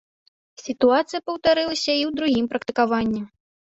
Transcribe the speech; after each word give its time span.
Сітуацыя 0.63 1.23
паўтарылася 1.29 1.87
і 1.87 2.03
ў 2.09 2.19
другім 2.19 2.45
практыкаванні. 2.53 3.21